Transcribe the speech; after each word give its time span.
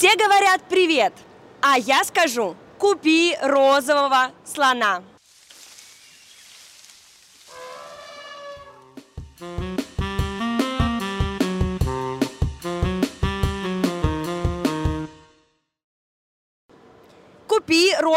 Все 0.00 0.16
говорят 0.16 0.62
привет, 0.66 1.12
а 1.60 1.76
я 1.76 2.02
скажу, 2.04 2.56
купи 2.78 3.36
розового 3.42 4.30
слона. 4.46 5.02
«Купи 9.38 9.69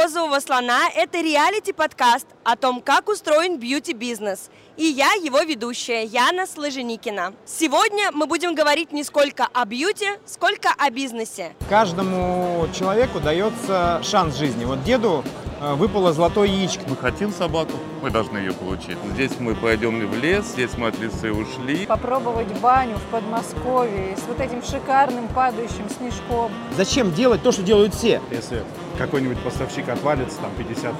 розового 0.03 0.39
слона»– 0.41 0.89
это 0.95 1.21
реалити-подкаст 1.21 2.27
о 2.43 2.55
том, 2.55 2.81
как 2.81 3.09
устроен 3.09 3.57
бьюти-бизнес. 3.57 4.49
И 4.75 4.85
я 4.85 5.13
его 5.13 5.39
ведущая, 5.41 6.03
Яна 6.03 6.45
Сложеникина. 6.47 7.33
Сегодня 7.45 8.11
мы 8.11 8.25
будем 8.25 8.55
говорить 8.55 8.91
не 8.91 9.03
сколько 9.03 9.47
о 9.53 9.65
бьюти, 9.65 10.07
сколько 10.25 10.69
о 10.77 10.89
бизнесе. 10.89 11.53
Каждому 11.69 12.67
человеку 12.77 13.19
дается 13.19 14.01
шанс 14.03 14.35
жизни. 14.35 14.65
Вот 14.65 14.83
деду 14.83 15.23
э, 15.61 15.73
выпало 15.75 16.11
золотое 16.11 16.47
яичко. 16.47 16.81
Мы 16.87 16.97
хотим 16.97 17.31
собаку, 17.31 17.73
мы 18.03 18.09
должны 18.09 18.37
ее 18.37 18.51
получить. 18.51 18.97
Здесь 19.13 19.31
мы 19.39 19.55
пойдем 19.55 20.05
в 20.05 20.17
лес, 20.17 20.47
здесь 20.47 20.77
мы 20.77 20.87
от 20.87 20.99
леса 20.99 21.31
ушли. 21.31 21.85
попробовать 21.85 22.49
баню 22.59 22.97
в 22.97 23.03
Подмосковье 23.03 24.17
с 24.17 24.27
вот 24.27 24.41
этим 24.41 24.61
шикарным 24.61 25.29
падающим 25.29 25.89
снежком. 25.89 26.51
Зачем 26.75 27.13
делать 27.13 27.41
то, 27.41 27.53
что 27.53 27.63
делают 27.63 27.93
все? 27.93 28.21
Если 28.29 28.65
какой-нибудь 28.97 29.39
поставщик 29.39 29.87
отвалится, 29.87 30.37
там 30.41 30.51
50%, 30.57 30.95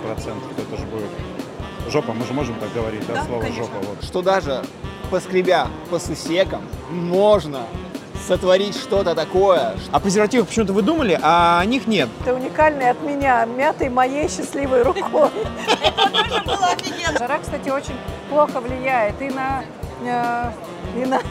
то 0.55 0.61
это 0.61 0.77
же 0.77 0.85
будет 0.85 1.09
жопа, 1.91 2.13
мы 2.13 2.25
же 2.25 2.31
можем 2.31 2.55
так 2.55 2.71
говорить, 2.73 3.05
да, 3.05 3.25
слово 3.25 3.47
жопа. 3.47 3.79
Вот. 3.81 4.01
что 4.01 4.21
даже 4.21 4.63
поскребя 5.11 5.67
по 5.89 5.99
сусекам 5.99 6.61
можно 6.89 7.63
сотворить 8.27 8.75
что-то 8.75 9.15
такое. 9.15 9.75
О 9.91 9.99
презервативах 9.99 10.47
почему-то 10.47 10.73
вы 10.73 10.81
думали, 10.81 11.19
а 11.21 11.59
о 11.59 11.65
них 11.65 11.87
нет. 11.87 12.09
Это 12.21 12.33
уникальный 12.33 12.89
от 12.89 13.01
меня, 13.01 13.45
мятой 13.45 13.89
моей 13.89 14.29
счастливой 14.29 14.83
рукой. 14.83 15.29
Жара, 17.19 17.39
кстати, 17.39 17.69
очень 17.69 17.95
плохо 18.29 18.59
влияет 18.59 19.21
и 19.21 19.29
на, 19.29 19.63
э, 20.03 20.51
и 21.01 21.05
на, 21.05 21.21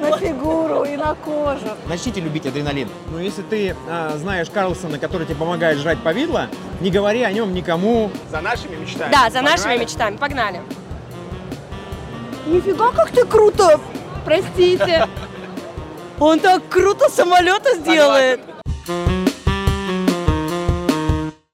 на 0.00 0.16
фигуру, 0.18 0.84
и 0.84 0.96
на 0.96 1.14
кожу. 1.14 1.76
Начните 1.86 2.20
любить 2.20 2.46
адреналин. 2.46 2.88
Но 3.12 3.20
если 3.20 3.42
ты 3.42 3.76
э, 3.88 4.12
знаешь 4.16 4.48
Карлсона, 4.50 4.98
который 4.98 5.26
тебе 5.26 5.36
помогает 5.36 5.78
жрать 5.78 5.98
повидло, 5.98 6.48
не 6.80 6.90
говори 6.90 7.22
о 7.22 7.32
нем 7.32 7.52
никому. 7.54 8.10
За 8.30 8.40
нашими 8.40 8.76
мечтами. 8.76 9.12
Да, 9.12 9.30
за 9.30 9.42
нашими 9.42 9.62
Погнали? 9.62 9.78
мечтами. 9.78 10.16
Погнали. 10.16 10.60
Нифига, 12.46 12.90
как 12.90 13.10
ты 13.10 13.24
круто! 13.24 13.78
Простите. 14.24 15.06
Он 16.20 16.38
так 16.38 16.68
круто 16.68 17.08
самолета 17.08 17.74
сделает. 17.76 18.40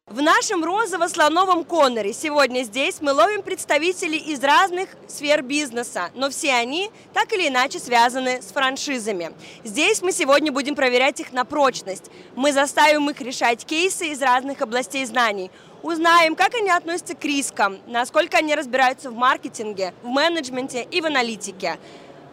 В 0.06 0.20
нашем 0.20 0.64
розово-слоновом 0.64 1.64
Конноре 1.64 2.12
сегодня 2.12 2.64
здесь 2.64 2.96
мы 3.00 3.12
ловим 3.12 3.42
представителей 3.42 4.18
из 4.18 4.42
разных 4.42 4.88
сфер 5.06 5.42
бизнеса, 5.42 6.10
но 6.14 6.30
все 6.30 6.52
они 6.54 6.90
так 7.12 7.32
или 7.32 7.46
иначе 7.46 7.78
связаны 7.78 8.42
с 8.42 8.46
франшизами. 8.46 9.30
Здесь 9.62 10.02
мы 10.02 10.10
сегодня 10.10 10.50
будем 10.50 10.74
проверять 10.74 11.20
их 11.20 11.32
на 11.32 11.44
прочность. 11.44 12.10
Мы 12.34 12.52
заставим 12.52 13.08
их 13.08 13.20
решать 13.20 13.64
кейсы 13.64 14.08
из 14.08 14.20
разных 14.20 14.62
областей 14.62 15.04
знаний. 15.04 15.52
Узнаем, 15.84 16.34
как 16.34 16.56
они 16.56 16.70
относятся 16.70 17.14
к 17.14 17.24
рискам, 17.24 17.78
насколько 17.86 18.38
они 18.38 18.56
разбираются 18.56 19.10
в 19.12 19.14
маркетинге, 19.14 19.94
в 20.02 20.08
менеджменте 20.08 20.82
и 20.90 21.00
в 21.00 21.06
аналитике. 21.06 21.78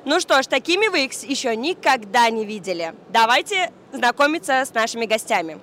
Ну 0.06 0.20
что 0.20 0.42
ж, 0.44 0.48
такими 0.48 0.90
вы 0.90 1.06
их 1.06 1.14
еще 1.24 1.56
никогда 1.56 2.30
не 2.30 2.46
видели. 2.46 2.94
Давайте 3.10 3.72
знакомиться 3.94 4.66
с 4.66 4.74
нашими 4.74 5.06
гостями. 5.06 5.60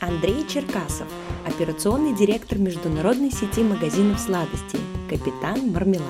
Андрей 0.00 0.44
Черкасов, 0.48 1.06
операционный 1.46 2.14
директор 2.14 2.58
международной 2.58 3.30
сети 3.30 3.62
магазинов 3.62 4.18
сладостей, 4.18 4.80
капитан 5.08 5.70
Мармелад. 5.70 6.04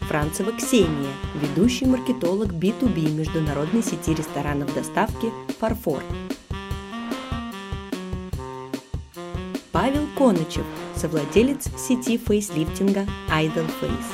Францева 0.00 0.52
Ксения, 0.52 1.10
ведущий 1.34 1.86
маркетолог 1.86 2.52
B2B 2.52 3.10
международной 3.12 3.82
сети 3.82 4.14
ресторанов 4.14 4.74
доставки 4.74 5.32
«Фарфор». 5.58 6.02
Павел 9.74 10.06
Конычев, 10.16 10.64
совладелец 10.94 11.68
сети 11.76 12.16
фейслифтинга 12.16 13.08
Idol 13.28 13.68
Face. 13.80 14.12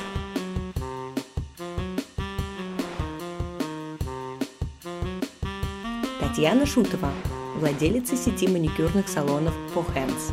Татьяна 6.18 6.64
Шутова, 6.64 7.10
владелица 7.56 8.16
сети 8.16 8.48
маникюрных 8.48 9.06
салонов 9.06 9.52
For 9.74 9.84
Hands. 9.94 10.32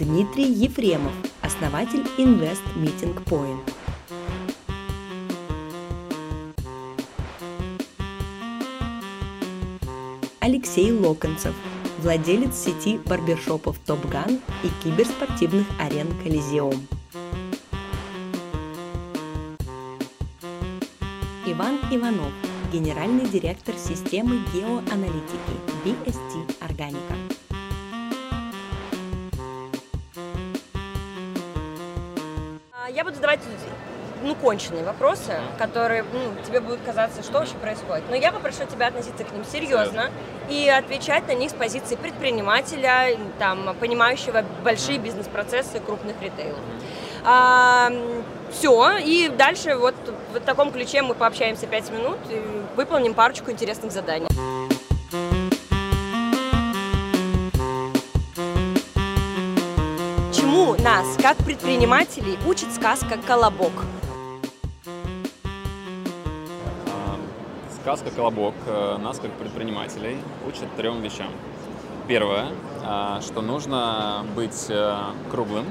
Дмитрий 0.00 0.50
Ефремов, 0.50 1.12
основатель 1.42 2.04
Invest 2.18 2.64
Meeting 2.74 3.24
Point. 3.26 3.87
Алексей 10.58 10.90
Локонцев, 10.90 11.54
владелец 12.00 12.56
сети 12.56 12.98
барбершопов 13.06 13.78
Топ 13.86 14.04
Ган 14.06 14.40
и 14.64 14.68
киберспортивных 14.82 15.68
арен 15.78 16.08
Колизеум. 16.24 16.74
Иван 21.46 21.78
Иванов, 21.92 22.32
генеральный 22.72 23.28
директор 23.28 23.76
системы 23.76 24.40
геоаналитики 24.52 25.54
BST 25.84 26.56
Органика. 26.60 27.14
А, 32.72 32.90
Я 32.90 33.04
буду 33.04 33.14
задавать 33.14 33.38
ну, 34.22 34.34
конченые 34.34 34.84
вопросы, 34.84 35.34
которые 35.58 36.04
ну, 36.12 36.20
тебе 36.46 36.60
будут 36.60 36.80
казаться, 36.84 37.22
что 37.22 37.34
вообще 37.40 37.54
происходит. 37.54 38.04
Но 38.08 38.16
я 38.16 38.32
попрошу 38.32 38.64
тебя 38.70 38.88
относиться 38.88 39.24
к 39.24 39.32
ним 39.32 39.44
серьезно 39.44 40.10
и 40.48 40.68
отвечать 40.68 41.26
на 41.28 41.34
них 41.34 41.50
с 41.50 41.54
позиции 41.54 41.96
предпринимателя, 41.96 43.16
там, 43.38 43.76
понимающего 43.80 44.44
большие 44.64 44.98
бизнес-процессы 44.98 45.80
крупных 45.80 46.20
ритейлов. 46.20 46.58
все, 48.52 48.96
и 48.98 49.28
дальше 49.28 49.76
вот 49.76 49.94
в 50.32 50.40
таком 50.40 50.72
ключе 50.72 51.02
мы 51.02 51.14
пообщаемся 51.14 51.66
5 51.66 51.90
минут 51.90 52.18
и 52.30 52.42
выполним 52.76 53.14
парочку 53.14 53.50
интересных 53.50 53.92
заданий. 53.92 54.28
Чему 60.32 60.74
нас, 60.82 61.06
как 61.20 61.36
предпринимателей, 61.38 62.38
учит 62.46 62.72
сказка 62.72 63.18
«Колобок»? 63.26 63.72
Сказка 67.88 68.10
«Колобок» 68.10 68.54
э, 68.66 68.98
нас, 68.98 69.18
как 69.18 69.30
предпринимателей, 69.32 70.18
учит 70.46 70.68
трем 70.76 71.00
вещам. 71.00 71.30
Первое, 72.06 72.48
а, 72.84 73.22
что 73.22 73.40
нужно 73.40 74.26
быть 74.36 74.66
э, 74.68 74.94
круглым, 75.30 75.64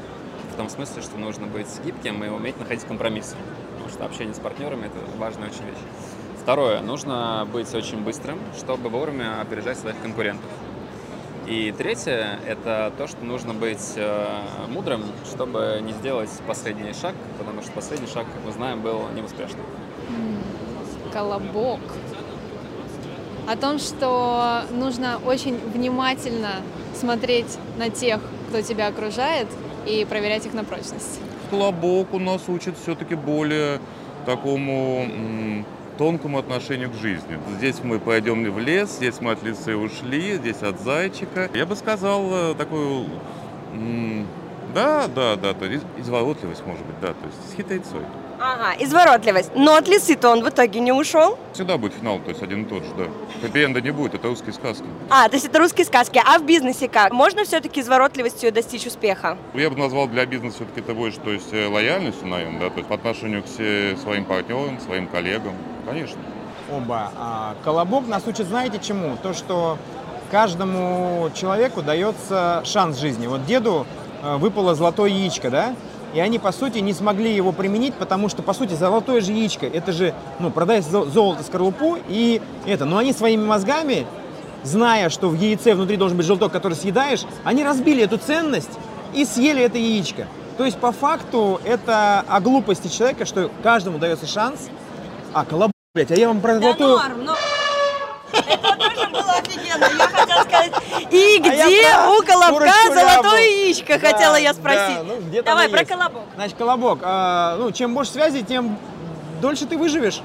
в 0.51 0.57
том 0.57 0.67
смысле, 0.67 1.03
что 1.03 1.15
нужно 1.19 1.45
быть 1.45 1.67
гибким 1.85 2.23
и 2.23 2.29
уметь 2.29 2.57
находить 2.57 2.85
компромиссы. 2.85 3.35
Потому 3.73 3.89
что 3.89 4.05
общение 4.05 4.33
с 4.33 4.39
партнерами– 4.39 4.85
это 4.87 4.97
важная 5.19 5.49
очень 5.49 5.63
вещь. 5.65 5.77
Второе, 6.41 6.81
нужно 6.81 7.47
быть 7.53 7.71
очень 7.75 7.99
быстрым, 7.99 8.39
чтобы 8.57 8.89
вовремя 8.89 9.39
опережать 9.39 9.77
своих 9.77 10.01
конкурентов. 10.01 10.49
И 11.45 11.71
третье– 11.77 12.39
это 12.47 12.91
то, 12.97 13.05
что 13.05 13.23
нужно 13.23 13.53
быть 13.53 13.93
э, 13.95 14.41
мудрым, 14.69 15.03
чтобы 15.23 15.81
не 15.83 15.93
сделать 15.93 16.31
последний 16.47 16.93
шаг, 16.93 17.13
потому 17.37 17.61
что 17.61 17.71
последний 17.73 18.07
шаг, 18.07 18.25
как 18.25 18.43
мы 18.43 18.51
знаем, 18.53 18.81
был 18.81 19.03
неуспешным. 19.15 19.67
Колобок. 21.17 21.79
О 23.47 23.55
том, 23.55 23.79
что 23.79 24.63
нужно 24.71 25.19
очень 25.25 25.57
внимательно 25.73 26.61
смотреть 26.93 27.57
на 27.77 27.89
тех, 27.89 28.19
кто 28.49 28.61
тебя 28.61 28.87
окружает, 28.87 29.47
и 29.85 30.05
проверять 30.05 30.45
их 30.45 30.53
на 30.53 30.63
прочность. 30.63 31.19
Колобок 31.49 32.13
у 32.13 32.19
нас 32.19 32.43
учит 32.49 32.75
все-таки 32.77 33.15
более 33.15 33.79
такому 34.25 35.07
тонкому 35.97 36.37
отношению 36.37 36.91
к 36.91 36.93
жизни. 36.95 37.39
Здесь 37.57 37.77
мы 37.83 37.99
пойдем 37.99 38.43
в 38.51 38.59
лес, 38.59 38.97
здесь 38.97 39.19
мы 39.21 39.31
от 39.31 39.41
лисы 39.43 39.75
ушли, 39.75 40.35
здесь 40.35 40.61
от 40.61 40.79
зайчика. 40.81 41.49
Я 41.55 41.65
бы 41.65 41.75
сказал 41.75 42.51
э, 42.51 42.55
такую, 42.55 43.05
м, 43.73 44.27
да, 44.75 45.07
да, 45.07 45.35
да, 45.37 45.53
то 45.53 45.65
есть 45.65 45.85
изворотливость, 45.97 46.63
может 46.67 46.85
быть, 46.85 46.99
да, 47.01 47.07
то 47.07 47.25
есть 47.25 47.51
с 47.51 47.55
хитрецой. 47.55 48.03
Ага, 48.39 48.75
изворотливость. 48.79 49.51
Но 49.55 49.75
от 49.75 49.87
лисы-то 49.87 50.29
он 50.29 50.43
в 50.43 50.49
итоге 50.49 50.79
не 50.79 50.91
ушел. 50.91 51.37
Всегда 51.53 51.77
будет 51.77 51.93
финал, 51.93 52.19
то 52.19 52.29
есть 52.29 52.41
один 52.43 52.63
и 52.63 52.65
тот 52.65 52.83
же, 52.83 52.89
да. 52.97 53.05
Хэппи-энда 53.41 53.81
не 53.81 53.91
будет, 53.91 54.13
это 54.13 54.27
русские 54.27 54.53
сказки. 54.53 54.83
А, 55.09 55.27
то 55.27 55.35
есть 55.35 55.47
это 55.47 55.57
русские 55.59 55.85
сказки. 55.85 56.21
А 56.23 56.37
в 56.37 56.45
бизнесе 56.45 56.87
как? 56.87 57.11
Можно 57.11 57.45
все-таки 57.45 57.81
изворотливостью 57.81 58.51
достичь 58.51 58.85
успеха? 58.85 59.37
Я 59.53 59.69
бы 59.69 59.77
назвал 59.77 60.07
для 60.07 60.25
бизнеса 60.25 60.57
все-таки 60.57 60.81
это 60.81 60.93
больше, 60.93 61.19
то 61.19 61.31
есть 61.31 61.51
э, 61.51 61.67
лояльностью, 61.67 62.27
наверное, 62.27 62.59
да, 62.59 62.69
то 62.69 62.77
есть 62.77 62.87
по 62.87 62.95
отношению 62.95 63.43
к 63.43 63.47
своим 63.47 64.25
партнерам, 64.25 64.79
своим 64.79 65.07
коллегам, 65.07 65.53
конечно. 65.87 66.19
оба. 66.71 67.11
А 67.17 67.55
колобок 67.63 68.07
нас 68.07 68.23
учит, 68.27 68.47
знаете 68.47 68.79
чему? 68.79 69.17
То, 69.23 69.33
что 69.33 69.77
каждому 70.31 71.29
человеку 71.33 71.81
дается 71.81 72.61
шанс 72.65 72.99
жизни. 72.99 73.27
Вот 73.27 73.45
деду 73.45 73.87
э, 74.21 74.37
выпало 74.37 74.75
золотое 74.75 75.09
яичко, 75.09 75.49
да? 75.49 75.75
И 76.17 76.19
они, 76.19 76.39
по 76.39 76.51
сути, 76.51 76.79
не 76.79 76.93
смогли 76.93 77.31
его 77.31 77.51
применить, 77.51 77.93
потому 77.93 78.27
что, 78.27 78.41
по 78.41 78.51
сути, 78.53 78.73
золотое 78.73 79.21
же 79.21 79.33
яичко, 79.33 79.67
это 79.67 79.91
же, 79.91 80.15
ну, 80.39 80.49
продать 80.49 80.83
зо- 80.83 81.05
золото, 81.05 81.43
скорлупу 81.43 81.99
и 82.07 82.41
это. 82.65 82.85
Но 82.85 82.97
они 82.97 83.13
своими 83.13 83.45
мозгами, 83.45 84.07
зная, 84.63 85.11
что 85.11 85.29
в 85.29 85.39
яйце 85.39 85.75
внутри 85.75 85.95
должен 85.95 86.17
быть 86.17 86.25
желток, 86.25 86.51
который 86.51 86.73
съедаешь, 86.73 87.21
они 87.43 87.63
разбили 87.63 88.01
эту 88.03 88.17
ценность 88.17 88.71
и 89.13 89.25
съели 89.25 89.61
это 89.61 89.77
яичко. 89.77 90.25
То 90.57 90.65
есть, 90.65 90.79
по 90.79 90.91
факту, 90.91 91.61
это 91.63 92.25
о 92.27 92.39
глупости 92.39 92.87
человека, 92.87 93.27
что 93.27 93.51
каждому 93.61 93.99
дается 93.99 94.25
шанс. 94.25 94.69
А, 95.35 95.45
колобок, 95.45 95.73
блядь, 95.93 96.09
а 96.09 96.15
я 96.15 96.29
вам 96.29 96.41
про 96.41 96.57
золотую... 96.57 96.99
но... 97.17 97.35
Это 98.33 98.75
тоже 98.75 99.07
было 99.09 99.33
офигенно. 99.33 99.85
Я 99.95 100.07
хотела 100.07 100.41
сказать, 100.41 100.73
и 101.11 101.37
А 101.37 101.67
где 101.67 102.19
у 102.19 102.25
колобка 102.25 102.71
золотое 102.93 103.41
яичко, 103.41 103.97
Да, 103.99 104.11
хотела 104.11 104.35
я 104.35 104.53
да, 104.53 104.59
спросить. 104.59 105.03
ну, 105.05 105.17
где-то 105.21 105.45
Давай 105.45 105.69
про 105.69 105.79
есть. 105.79 105.91
колобок. 105.91 106.23
Значит, 106.35 106.57
колобок, 106.57 106.99
а, 107.03 107.55
ну, 107.57 107.71
чем 107.71 107.93
больше 107.93 108.11
связей, 108.13 108.43
тем 108.43 108.77
дольше 109.41 109.65
ты 109.65 109.77
выживешь. 109.77 110.21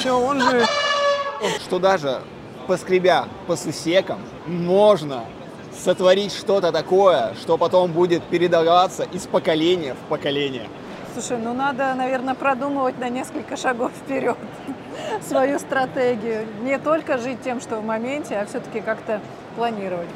Все, 0.00 0.12
он 0.18 0.40
же... 0.40 0.66
Что 1.64 1.78
даже 1.78 2.22
поскребя 2.66 3.26
по 3.46 3.56
сусекам, 3.56 4.18
можно 4.46 5.24
сотворить 5.84 6.32
что-то 6.32 6.72
такое, 6.72 7.34
что 7.40 7.58
потом 7.58 7.92
будет 7.92 8.22
передаваться 8.24 9.04
из 9.12 9.26
поколения 9.26 9.94
в 9.94 10.08
поколение. 10.08 10.68
Слушай, 11.12 11.38
ну 11.38 11.52
надо, 11.54 11.94
наверное, 11.94 12.34
продумывать 12.34 12.98
на 12.98 13.08
несколько 13.08 13.56
шагов 13.56 13.92
вперед 13.92 14.36
свою 15.22 15.58
стратегию. 15.58 16.46
Не 16.62 16.78
только 16.78 17.18
жить 17.18 17.42
тем, 17.42 17.60
что 17.60 17.76
в 17.76 17.84
моменте, 17.84 18.36
а 18.36 18.46
все-таки 18.46 18.80
как-то 18.80 19.20
планировать. 19.56 20.08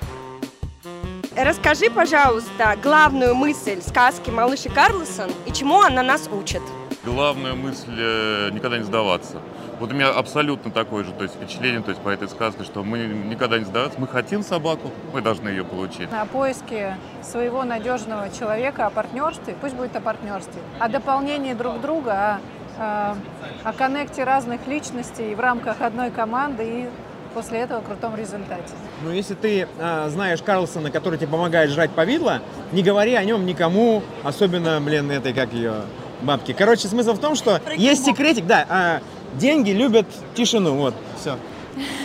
Расскажи, 1.37 1.91
пожалуйста, 1.91 2.77
главную 2.83 3.35
мысль 3.35 3.81
сказки 3.81 4.31
«Малыш 4.31 4.67
и 4.67 4.69
Карлсон» 4.69 5.31
и 5.47 5.53
чему 5.53 5.81
она 5.81 6.03
нас 6.03 6.29
учит. 6.31 6.63
Главная 7.05 7.55
мысль 7.55 7.95
э, 7.97 8.51
никогда 8.53 8.79
не 8.79 8.85
сдаваться. 8.85 9.41
Вот 9.79 9.93
у 9.93 9.95
меня 9.95 10.11
абсолютно 10.11 10.71
такое 10.71 11.05
же 11.05 11.13
то 11.13 11.23
есть, 11.23 11.37
впечатление 11.37 11.81
то 11.81 11.91
есть, 11.91 12.03
по 12.03 12.11
этой 12.11 12.29
сказке, 12.29 12.65
что 12.65 12.85
мы 12.85 12.99
никогда 13.07 13.59
не 13.59 13.65
сдаваться. 13.65 13.99
Мы 13.99 14.07
хотим 14.07 14.43
собаку, 14.43 14.91
мы 15.15 15.23
должны 15.23 15.49
ее 15.49 15.65
получить. 15.65 16.11
На 16.13 16.27
поиске 16.27 16.99
своего 17.23 17.65
надежного 17.65 18.29
человека, 18.29 18.87
о 18.87 18.91
партнерстве, 18.91 19.57
пусть 19.59 19.75
будет 19.75 19.97
о 19.97 20.03
партнерстве, 20.03 20.61
о 20.79 20.89
дополнении 20.89 21.55
друг 21.55 21.81
друга, 21.81 22.13
о, 22.13 22.37
э, 22.37 22.60
о 22.81 23.73
коннекте 23.77 24.25
разных 24.25 24.67
личностей 24.67 25.35
в 25.35 25.41
рамках 25.41 25.83
одной 25.83 26.11
команды 26.11 26.65
и 26.65 26.89
после 27.35 27.61
этого 27.61 27.81
крутом 27.81 28.17
результате. 28.17 28.73
Ну, 29.05 29.11
если 29.11 29.35
ты 29.35 29.69
а, 29.79 30.09
знаешь 30.09 30.43
Карлсона, 30.43 30.91
который 30.91 31.19
тебе 31.19 31.29
помогает 31.29 31.71
жрать 31.71 31.91
повидло, 31.91 32.41
не 32.73 32.83
говори 32.83 33.15
о 33.15 33.25
нем 33.25 33.47
никому, 33.47 34.03
особенно, 34.25 34.81
блин, 34.81 35.11
этой, 35.11 35.33
как 35.33 35.53
ее, 35.53 35.75
бабки. 36.23 36.53
Короче, 36.53 36.89
смысл 36.89 37.13
в 37.13 37.21
том, 37.21 37.35
что 37.35 37.61
есть 37.77 38.05
секретик, 38.05 38.47
да, 38.47 38.67
а, 38.69 39.01
деньги 39.35 39.71
любят 39.71 40.07
тишину, 40.35 40.75
вот, 40.75 40.95
все. 41.21 41.37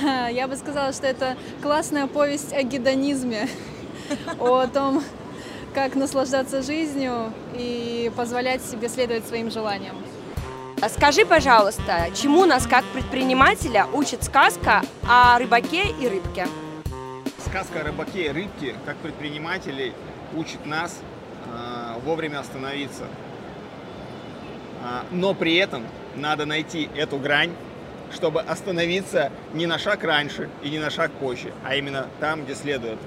Я 0.32 0.48
бы 0.48 0.56
сказала, 0.56 0.94
что 0.94 1.08
это 1.08 1.36
классная 1.62 2.08
повесть 2.08 2.54
о 2.54 2.64
гедонизме, 2.64 3.48
о 4.40 4.68
том, 4.68 5.04
как 5.74 5.96
наслаждаться 5.96 6.62
жизнью 6.62 7.34
и 7.54 8.12
позволять 8.16 8.64
себе 8.64 8.88
следовать 8.90 9.28
своим 9.28 9.52
желаниям. 9.52 9.96
А 10.82 10.90
Скажи, 10.90 11.26
пожалуйста, 11.26 12.10
чему 12.14 12.46
нас 12.46 12.68
как 12.68 12.84
предпринимателя 12.86 13.88
учит 13.94 14.24
сказка 14.24 14.82
о 15.08 15.40
рыбаке 15.40 15.84
и 16.02 16.08
рыбке? 16.08 16.48
Сказка 17.46 17.80
о 17.80 17.84
рыбаке 17.84 18.26
и 18.26 18.30
рыбке, 18.30 18.76
как 18.86 18.98
предпринимателей, 18.98 19.94
учит 20.36 20.66
нас 20.66 21.00
э, 21.46 22.00
вовремя 22.04 22.40
остановиться. 22.40 23.06
А, 24.84 25.06
но 25.12 25.34
при 25.34 25.56
этом 25.56 25.84
надо 26.18 26.46
найти 26.46 26.90
эту 26.96 27.18
грань, 27.18 27.54
чтобы 28.14 28.42
остановиться 28.42 29.32
не 29.54 29.68
на 29.68 29.80
шаг 29.80 30.04
раньше 30.04 30.50
и 30.62 30.70
не 30.70 30.80
на 30.80 30.90
шаг 30.90 31.12
позже, 31.12 31.54
а 31.64 31.76
именно 31.76 32.08
там, 32.20 32.44
где 32.44 32.54
следует. 32.54 33.00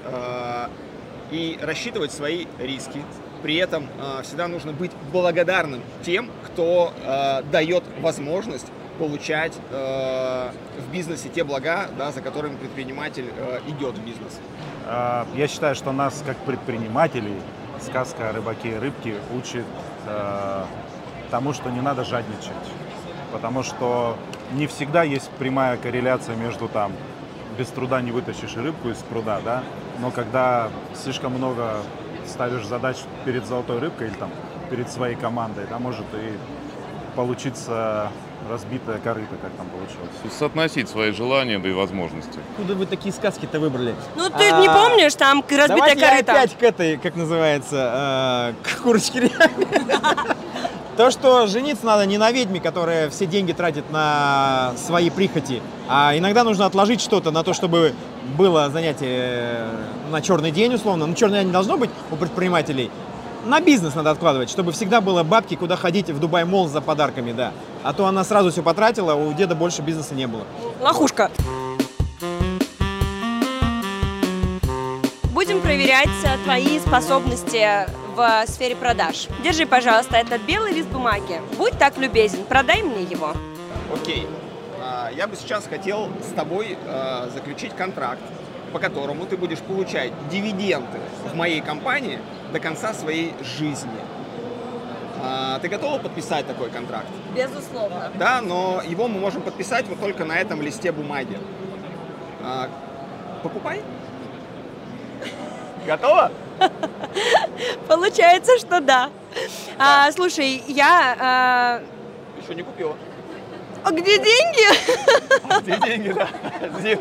И 1.31 1.59
рассчитывать 1.61 2.11
свои 2.11 2.47
риски. 2.57 3.03
При 3.43 3.55
этом 3.55 3.87
всегда 4.23 4.47
нужно 4.47 4.73
быть 4.73 4.91
благодарным 5.13 5.81
тем, 6.03 6.29
кто 6.53 6.93
э, 7.03 7.41
дает 7.51 7.83
возможность 8.01 8.67
получать 8.97 9.53
э, 9.71 10.51
в 10.77 10.91
бизнесе 10.91 11.29
те 11.29 11.43
блага, 11.43 11.89
да, 11.97 12.11
за 12.11 12.21
которыми 12.21 12.57
предприниматель 12.57 13.25
э, 13.35 13.59
идет 13.67 13.97
в 13.97 14.05
бизнес. 14.05 14.39
А, 14.85 15.25
Я 15.35 15.47
считаю, 15.47 15.75
что 15.75 15.91
нас, 15.91 16.21
как 16.25 16.37
предпринимателей, 16.37 17.35
сказка 17.81 18.29
о 18.29 18.33
рыбаке 18.33 18.69
и 18.69 18.77
рыбке 18.77 19.15
учит 19.35 19.65
э, 20.07 20.63
тому, 21.31 21.53
что 21.53 21.69
не 21.69 21.81
надо 21.81 22.03
жадничать. 22.03 22.51
Потому 23.31 23.63
что 23.63 24.17
не 24.53 24.67
всегда 24.67 25.03
есть 25.03 25.29
прямая 25.39 25.77
корреляция 25.77 26.35
между 26.35 26.67
там 26.67 26.91
без 27.57 27.67
труда 27.67 28.01
не 28.01 28.11
вытащишь 28.11 28.55
рыбку 28.55 28.89
из 28.89 28.97
пруда, 28.97 29.41
да, 29.43 29.63
но 29.99 30.11
когда 30.11 30.69
слишком 30.95 31.33
много 31.33 31.81
ставишь 32.29 32.65
задач 32.65 32.97
перед 33.25 33.45
золотой 33.45 33.79
рыбкой 33.79 34.07
или 34.07 34.15
там 34.15 34.29
перед 34.69 34.89
своей 34.89 35.15
командой, 35.15 35.65
да, 35.69 35.79
может 35.79 36.05
и 36.13 36.37
получиться 37.15 38.11
разбитая 38.49 38.99
корыто, 38.99 39.35
как 39.41 39.51
там 39.53 39.67
получилось. 39.67 40.09
Есть 40.23 40.37
соотносить 40.37 40.87
свои 40.89 41.11
желания 41.11 41.59
да 41.59 41.67
и 41.67 41.73
возможности. 41.73 42.39
Откуда 42.51 42.75
вы 42.75 42.85
такие 42.85 43.13
сказки-то 43.13 43.59
выбрали? 43.59 43.95
Ну, 44.15 44.29
ты 44.29 44.49
А, 44.49 44.61
не 44.61 44.67
помнишь, 44.67 45.13
там 45.15 45.43
разбитая 45.49 45.95
корыта? 45.95 46.31
опять 46.31 46.57
к 46.57 46.63
этой, 46.63 46.97
как 46.97 47.15
называется, 47.15 48.53
э, 48.63 48.67
к 48.69 48.81
курочке. 48.81 49.29
То, 50.97 51.11
что 51.11 51.47
жениться 51.47 51.85
надо 51.85 52.05
не 52.05 52.17
на 52.17 52.31
ведьме, 52.31 52.59
которая 52.59 53.09
все 53.09 53.25
деньги 53.25 53.51
тратит 53.53 53.89
на 53.91 54.73
свои 54.77 55.09
прихоти, 55.09 55.61
а 55.91 56.15
иногда 56.15 56.43
нужно 56.43 56.67
отложить 56.67 57.01
что-то 57.01 57.31
на 57.31 57.43
то, 57.43 57.53
чтобы 57.53 57.95
было 58.37 58.69
занятие 58.69 59.07
э, 59.09 60.11
на 60.11 60.21
черный 60.21 60.51
день, 60.51 60.75
условно. 60.75 61.07
Ну, 61.07 61.15
черный 61.15 61.39
день 61.39 61.47
не 61.47 61.51
должно 61.51 61.77
быть 61.77 61.89
у 62.11 62.15
предпринимателей. 62.15 62.91
На 63.45 63.59
бизнес 63.59 63.95
надо 63.95 64.11
откладывать, 64.11 64.51
чтобы 64.51 64.71
всегда 64.71 65.01
было 65.01 65.23
бабки, 65.23 65.55
куда 65.55 65.75
ходить 65.75 66.11
в 66.11 66.19
Dubai 66.19 66.45
Mall 66.45 66.67
за 66.67 66.81
подарками, 66.81 67.31
да. 67.31 67.53
А 67.83 67.93
то 67.93 68.05
она 68.05 68.23
сразу 68.23 68.51
все 68.51 68.61
потратила, 68.61 69.13
а 69.13 69.15
у 69.15 69.33
деда 69.33 69.55
больше 69.55 69.81
бизнеса 69.81 70.13
не 70.13 70.27
было. 70.27 70.43
Лохушка. 70.79 71.31
Будем 75.33 75.59
проверять 75.61 76.07
э, 76.23 76.37
твои 76.43 76.77
способности 76.79 77.87
в 78.15 78.43
сфере 78.45 78.75
продаж. 78.75 79.27
Держи, 79.43 79.65
пожалуйста, 79.65 80.17
этот 80.17 80.41
белый 80.43 80.71
лист 80.71 80.89
бумаги. 80.89 81.41
Будь 81.57 81.79
так 81.79 81.97
любезен, 81.97 82.43
продай 82.47 82.83
мне 82.83 83.01
его. 83.01 83.33
Окей. 83.91 84.27
А, 84.27 84.48
Я 85.15 85.27
бы 85.27 85.35
сейчас 85.35 85.67
хотел 85.67 86.09
с 86.21 86.33
тобой 86.33 86.77
а, 86.87 87.29
заключить 87.33 87.75
контракт, 87.75 88.21
по 88.71 88.79
которому 88.79 89.25
ты 89.25 89.37
будешь 89.37 89.59
получать 89.59 90.11
дивиденды 90.29 90.99
в 91.25 91.35
моей 91.35 91.61
компании 91.61 92.19
до 92.53 92.59
конца 92.59 92.93
своей 92.93 93.33
жизни. 93.41 93.99
А, 95.21 95.59
Ты 95.59 95.67
готова 95.67 95.99
подписать 95.99 96.45
такой 96.47 96.69
контракт? 96.69 97.07
Безусловно. 97.35 98.11
Да, 98.15 98.41
но 98.41 98.81
его 98.85 99.07
мы 99.07 99.19
можем 99.19 99.41
подписать 99.41 99.87
вот 99.87 99.99
только 99.99 100.25
на 100.25 100.37
этом 100.37 100.61
листе 100.61 100.91
бумаги. 100.91 101.37
А, 102.43 102.69
Покупай. 103.43 103.81
Готова? 105.87 106.31
Получается, 107.87 108.57
что 108.59 108.79
да. 108.79 109.09
А, 109.77 110.11
слушай, 110.11 110.61
я... 110.67 111.81
Еще 112.41 112.53
не 112.53 112.63
купила. 112.63 112.95
А, 113.83 113.89
а 113.89 113.91
где 113.91 114.17
деньги? 114.17 115.61
Где 115.61 115.77
деньги, 115.77 116.11
да? 116.11 116.27
Зин. 116.81 116.99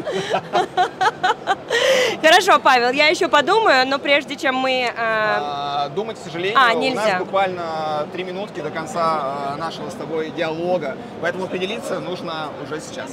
Хорошо, 2.23 2.59
Павел, 2.59 2.91
я 2.91 3.09
еще 3.09 3.29
подумаю, 3.29 3.87
но 3.87 3.99
прежде 3.99 4.37
чем 4.37 4.57
мы... 4.57 4.91
а, 4.97 5.85
А, 5.87 5.89
Думать, 5.91 6.19
к 6.19 6.25
сожалению, 6.25 6.59
А, 6.59 6.73
у 6.75 6.95
нас 6.95 7.19
буквально 7.19 8.07
три 8.13 8.25
минутки 8.25 8.61
до 8.61 8.71
конца 8.71 9.01
а, 9.03 9.57
нашего 9.59 9.91
с 9.91 9.95
тобой 9.95 10.31
диалога, 10.31 10.97
поэтому 11.21 11.45
определиться 11.45 12.01
нужно 12.01 12.49
уже 12.65 12.81
сейчас. 12.81 13.11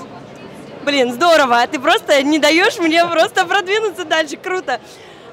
Блин, 0.84 1.14
здорово, 1.14 1.66
ты 1.68 1.80
просто 1.80 2.22
не 2.24 2.40
даешь 2.40 2.78
мне 2.80 3.06
просто 3.06 3.46
продвинуться 3.46 4.06
дальше, 4.06 4.38
круто. 4.38 4.80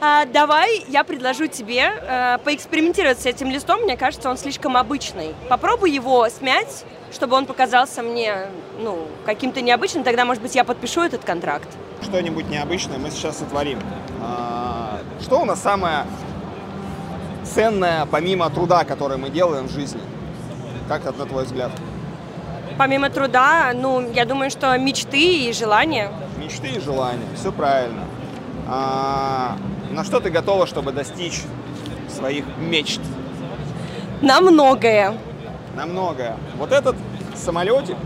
А, 0.01 0.25
давай 0.25 0.85
я 0.89 1.05
предложу 1.05 1.47
тебе 1.47 1.93
э, 1.95 2.39
поэкспериментировать 2.43 3.21
с 3.21 3.27
этим 3.27 3.51
листом. 3.51 3.83
Мне 3.83 3.97
кажется, 3.97 4.29
он 4.29 4.37
слишком 4.37 4.77
обычный. 4.77 5.33
Попробуй 5.49 5.93
его 5.93 6.29
смять, 6.29 6.85
чтобы 7.13 7.37
он 7.37 7.47
показался 7.47 8.03
мне 8.03 8.47
ну, 8.79 9.07
каким-то 9.25 9.61
необычным. 9.61 10.03
Тогда, 10.05 10.25
может 10.25 10.43
быть, 10.43 10.55
я 10.55 10.65
подпишу 10.65 11.03
этот 11.03 11.25
контракт. 11.25 11.69
Что-нибудь 12.03 12.49
необычное 12.49 12.99
мы 12.99 13.11
сейчас 13.11 13.39
сотворим. 13.39 13.79
А, 14.21 15.01
Что 15.21 15.41
у 15.41 15.45
нас 15.45 15.61
самое 15.61 16.07
ценное, 17.45 18.07
помимо 18.07 18.49
труда, 18.51 18.85
который 18.85 19.19
мы 19.19 19.31
делаем 19.31 19.69
в 19.69 19.71
жизни? 19.71 20.01
Как 20.89 21.05
это 21.05 21.19
на 21.19 21.27
твой 21.27 21.45
взгляд? 21.45 21.71
Помимо 22.79 23.11
труда, 23.11 23.73
ну, 23.75 24.11
я 24.13 24.25
думаю, 24.25 24.51
что 24.51 24.77
мечты 24.79 25.49
и 25.49 25.53
желания. 25.53 26.11
Мечты 26.39 26.69
и 26.69 26.81
желания, 26.81 27.27
все 27.37 27.53
правильно. 27.53 28.05
А, 28.67 29.57
на 29.91 30.05
что 30.05 30.21
ты 30.21 30.31
готова, 30.31 30.67
чтобы 30.67 30.93
достичь 30.93 31.43
своих 32.09 32.45
мечт? 32.59 33.01
На 34.23 34.41
многое. 34.41 35.15
На 35.75 35.87
многое. 35.87 36.37
Вот 36.57 36.73
этот 36.73 36.97
самолетик, 37.35 37.97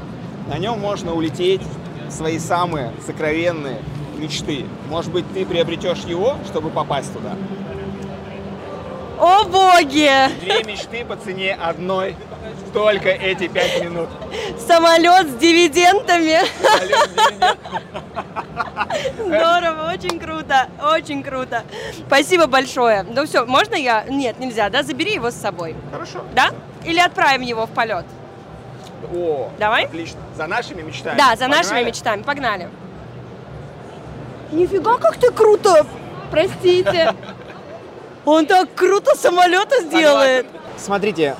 на 0.48 0.58
нем 0.58 0.78
можно 0.78 1.14
улететь 1.14 1.62
свои 2.08 2.38
самые 2.38 2.92
сокровенные 3.04 3.80
мечты. 4.16 4.64
Может 4.88 5.12
быть, 5.12 5.24
ты 5.34 5.44
приобретешь 5.44 6.04
его, 6.04 6.36
чтобы 6.46 6.70
попасть 6.70 7.12
туда? 7.12 7.32
О 9.18 9.44
боги! 9.44 10.10
Две 10.40 10.62
мечты 10.62 11.04
по 11.04 11.16
цене 11.16 11.54
одной. 11.54 12.14
Только 12.72 13.08
эти 13.08 13.48
пять 13.48 13.82
минут. 13.82 14.08
Самолет 14.66 15.28
с 15.30 15.34
дивидендами. 15.36 16.46
Здорово, 19.18 19.90
очень 19.92 20.20
круто, 20.20 20.68
очень 20.94 21.22
круто. 21.22 21.64
Спасибо 22.06 22.46
большое. 22.46 23.04
Ну 23.04 23.24
все, 23.26 23.46
можно 23.46 23.74
я? 23.74 24.04
Нет, 24.08 24.38
нельзя, 24.38 24.68
да? 24.68 24.82
Забери 24.82 25.14
его 25.14 25.30
с 25.30 25.34
собой. 25.34 25.74
Хорошо. 25.90 26.22
Да? 26.34 26.50
Или 26.86 27.00
отправим 27.00 27.42
его 27.42 27.66
в 27.66 27.70
полет? 27.70 28.06
О, 29.12 29.50
Давай? 29.58 29.84
Отлично. 29.84 30.20
За 30.36 30.46
нашими 30.46 30.82
мечтами. 30.82 31.18
Да, 31.18 31.36
за 31.36 31.48
нашими 31.48 31.68
Погнали? 31.68 31.84
мечтами. 31.84 32.22
Погнали. 32.22 32.68
Нифига, 34.52 34.96
как 34.98 35.16
ты 35.16 35.30
круто! 35.32 35.86
Простите. 36.30 37.14
Он 38.24 38.46
так 38.46 38.72
круто 38.74 39.16
самолета 39.16 39.80
сделает. 39.82 40.46
Смотрите, 40.78 41.36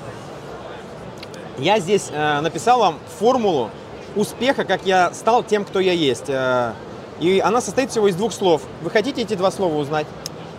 я 1.59 1.79
здесь 1.79 2.09
э, 2.13 2.41
написал 2.41 2.79
вам 2.79 2.99
формулу 3.19 3.71
успеха, 4.15 4.65
как 4.65 4.85
я 4.85 5.13
стал 5.13 5.43
тем, 5.43 5.65
кто 5.65 5.81
я 5.81 5.93
есть. 5.93 6.29
Э, 6.29 6.73
и 7.21 7.41
она 7.41 7.61
состоит 7.61 7.91
всего 7.91 8.09
из 8.09 8.15
двух 8.17 8.33
слов. 8.33 8.63
Вы 8.83 8.91
хотите 8.91 9.23
эти 9.23 9.35
два 9.35 9.51
слова 9.51 9.75
узнать? 9.77 10.07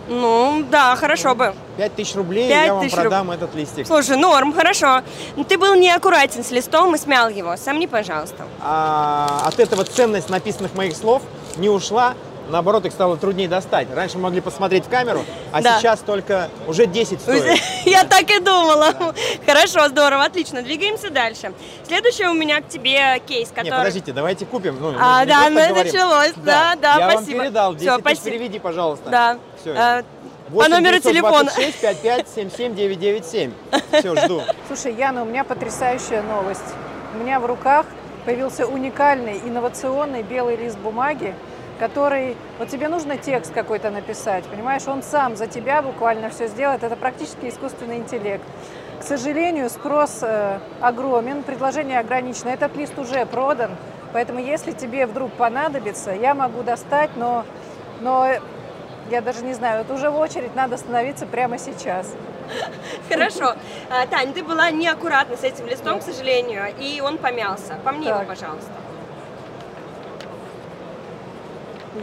Ну, 0.08 0.64
да, 0.70 0.96
хорошо 0.96 1.34
бы. 1.34 1.54
Пять 1.76 1.94
тысяч 1.94 2.14
рублей, 2.14 2.48
Пять 2.48 2.66
я 2.66 2.74
вам 2.74 2.82
тысяч 2.82 2.94
руб- 2.96 3.02
продам 3.02 3.30
этот 3.30 3.54
листик. 3.54 3.86
Слушай, 3.86 4.16
норм, 4.16 4.52
хорошо. 4.52 5.02
Но 5.36 5.44
ты 5.44 5.58
был 5.58 5.74
неаккуратен 5.74 6.42
с 6.42 6.50
листом 6.50 6.94
и 6.94 6.98
смял 6.98 7.28
его. 7.28 7.56
Сомни, 7.56 7.86
пожалуйста. 7.86 8.44
А 8.60 9.42
от 9.44 9.58
этого 9.60 9.84
ценность 9.84 10.30
написанных 10.30 10.74
моих 10.74 10.96
слов 10.96 11.22
не 11.56 11.68
ушла. 11.68 12.14
Наоборот, 12.48 12.84
их 12.86 12.92
стало 12.92 13.16
труднее 13.16 13.48
достать. 13.48 13.88
Раньше 13.94 14.18
могли 14.18 14.40
посмотреть 14.40 14.86
в 14.86 14.88
камеру, 14.88 15.24
а 15.52 15.60
Да. 15.62 15.78
сейчас 15.78 16.00
только 16.00 16.48
уже 16.66 16.86
10 16.86 17.20
стоит. 17.20 17.60
Я 17.84 18.04
так 18.04 18.30
и 18.30 18.38
думала. 18.40 19.14
Хорошо, 19.46 19.88
здорово, 19.88 20.24
отлично. 20.24 20.62
Двигаемся 20.62 21.10
дальше. 21.10 21.52
Следующий 21.86 22.26
у 22.26 22.32
меня 22.34 22.60
к 22.60 22.68
тебе 22.68 23.20
кейс, 23.26 23.48
который... 23.50 23.64
Не, 23.64 23.70
подождите, 23.70 24.12
давайте 24.12 24.46
купим. 24.46 24.78
Ну, 24.80 24.94
А, 24.98 25.24
да, 25.26 25.48
ну 25.50 25.74
началось. 25.74 26.32
Да, 26.36 26.74
да, 26.80 26.96
Я 26.98 27.10
спасибо. 27.12 27.36
вам 27.36 27.46
передал. 27.46 27.74
10 27.74 27.82
Всё, 27.90 27.98
тысяч 28.00 28.22
переведи, 28.22 28.58
пожалуйста. 28.58 29.10
Да. 29.10 29.38
Все. 29.60 29.74
Э, 29.74 30.02
По 30.54 30.68
номеру 30.68 30.98
телефона. 31.00 31.50
55 31.54 32.26
77 32.34 32.74
997. 32.74 33.52
Все, 33.92 34.16
жду. 34.16 34.42
Слушай, 34.66 34.94
Яна, 34.94 35.22
у 35.22 35.24
меня 35.26 35.44
потрясающая 35.44 36.22
новость. 36.22 36.64
У 37.14 37.18
меня 37.22 37.40
в 37.40 37.46
руках 37.46 37.86
появился 38.24 38.66
уникальный 38.66 39.38
инновационный 39.38 40.22
белый 40.22 40.56
лист 40.56 40.78
бумаги, 40.78 41.34
который... 41.78 42.36
Вот 42.58 42.68
тебе 42.68 42.88
нужно 42.88 43.16
текст 43.16 43.52
какой-то 43.52 43.90
написать, 43.90 44.44
понимаешь? 44.44 44.86
Он 44.86 45.02
сам 45.02 45.36
за 45.36 45.46
тебя 45.46 45.82
буквально 45.82 46.30
все 46.30 46.48
сделает. 46.48 46.82
Это 46.82 46.96
практически 46.96 47.48
искусственный 47.48 47.96
интеллект. 47.98 48.44
К 49.00 49.02
сожалению, 49.02 49.70
спрос 49.70 50.18
э, 50.22 50.58
огромен, 50.80 51.42
предложение 51.42 52.00
ограничено. 52.00 52.48
Этот 52.48 52.76
лист 52.76 52.98
уже 52.98 53.24
продан, 53.26 53.70
поэтому 54.12 54.40
если 54.40 54.72
тебе 54.72 55.06
вдруг 55.06 55.30
понадобится, 55.32 56.10
я 56.10 56.34
могу 56.34 56.62
достать, 56.64 57.10
но, 57.16 57.44
но 58.00 58.28
я 59.08 59.20
даже 59.20 59.44
не 59.44 59.54
знаю, 59.54 59.82
это 59.82 59.94
уже 59.94 60.10
в 60.10 60.16
очередь, 60.16 60.54
надо 60.56 60.76
становиться 60.76 61.26
прямо 61.26 61.58
сейчас. 61.58 62.12
Хорошо. 63.08 63.54
А, 63.88 64.06
Тань, 64.06 64.32
ты 64.32 64.42
была 64.42 64.70
неаккуратна 64.70 65.36
с 65.36 65.44
этим 65.44 65.66
листом, 65.66 66.00
к 66.00 66.02
сожалению, 66.02 66.64
и 66.80 67.00
он 67.00 67.18
помялся. 67.18 67.78
Помни 67.84 68.08
его, 68.08 68.24
пожалуйста. 68.26 68.72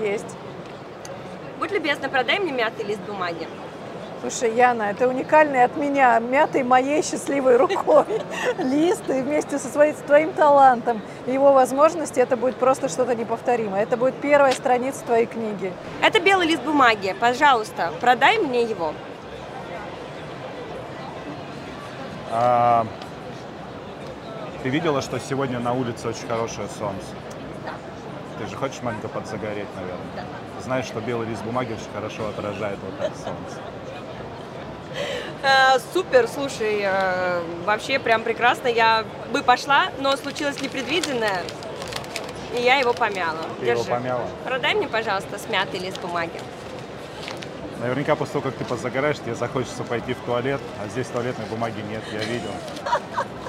Есть. 0.02 0.38
Будь 1.60 1.72
любезна, 1.72 2.10
продай 2.10 2.40
мне 2.40 2.52
мятый 2.52 2.86
лист 2.86 3.02
бумаги. 3.02 3.48
Слушай, 4.22 4.56
Яна, 4.56 4.84
это 4.84 5.08
уникальный 5.08 5.64
от 5.64 5.78
меня, 5.78 6.18
мятый 6.20 6.64
моей 6.64 7.04
счастливой 7.04 7.58
рукой 7.58 8.06
лист, 8.58 9.08
и 9.08 9.22
вместе 9.22 9.60
со 9.60 9.68
своим, 9.68 9.94
с 9.94 10.00
твоим 10.00 10.34
талантом 10.34 11.02
и 11.28 11.32
его 11.32 11.54
возможности 11.54 12.20
это 12.20 12.36
будет 12.36 12.56
просто 12.56 12.90
что-то 12.90 13.14
неповторимое. 13.14 13.84
Это 13.84 13.98
будет 13.98 14.16
первая 14.16 14.52
страница 14.54 15.06
твоей 15.06 15.28
книги. 15.28 15.72
Это 16.02 16.20
белый 16.20 16.48
лист 16.48 16.64
бумаги. 16.64 17.16
Пожалуйста, 17.20 17.92
продай 18.02 18.40
мне 18.40 18.64
его. 18.64 18.94
А, 22.32 22.88
ты 24.64 24.70
видела, 24.70 25.02
что 25.02 25.20
сегодня 25.20 25.60
на 25.60 25.74
улице 25.74 26.08
очень 26.08 26.28
хорошее 26.28 26.68
солнце? 26.80 27.06
Ты 28.38 28.48
же 28.48 28.56
хочешь 28.56 28.82
маленько 28.82 29.08
подзагореть, 29.08 29.68
наверное? 29.76 30.26
Знаешь, 30.62 30.86
что 30.86 31.00
белый 31.00 31.28
лист 31.28 31.44
бумаги 31.44 31.74
очень 31.74 31.92
хорошо 31.94 32.28
отражает 32.28 32.78
вот 32.82 32.98
так 32.98 33.14
солнце. 33.16 33.62
Э, 35.42 35.80
супер, 35.94 36.28
слушай, 36.28 36.82
э, 36.84 37.42
вообще 37.66 38.00
прям 38.00 38.24
прекрасно. 38.24 38.68
Я 38.68 39.06
бы 39.32 39.44
пошла, 39.44 39.88
но 40.00 40.16
случилось 40.18 40.62
непредвиденное, 40.62 41.44
и 42.58 42.62
я 42.62 42.76
его 42.78 42.94
помяла. 42.94 43.44
Ты 43.60 43.68
его 43.68 43.84
Держи. 43.84 43.90
помяла? 43.90 44.26
Продай 44.44 44.74
мне, 44.74 44.88
пожалуйста, 44.88 45.38
смятый 45.38 45.80
лист 45.80 46.02
бумаги. 46.02 46.40
Наверняка 47.86 48.16
после 48.16 48.42
того, 48.42 48.46
как 48.46 48.56
ты 48.56 48.66
позагораешь, 48.66 49.20
тебе 49.20 49.36
захочется 49.36 49.84
пойти 49.84 50.16
в 50.16 50.18
туалет, 50.26 50.60
а 50.84 50.88
здесь 50.88 51.06
туалетной 51.06 51.46
бумаги 51.46 51.80
нет, 51.88 52.02
я 52.12 52.24
видел. 52.24 52.50